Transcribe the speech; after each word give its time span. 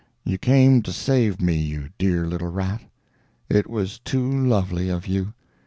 'You 0.23 0.39
came 0.39 0.81
to 0.81 0.91
save 0.91 1.39
me, 1.39 1.55
you 1.57 1.89
dear 1.99 2.25
little 2.25 2.47
rat? 2.47 2.81
It 3.49 3.69
was 3.69 3.99
too 3.99 4.27
lovely 4.31 4.89
of 4.89 5.05
you! 5.05 5.35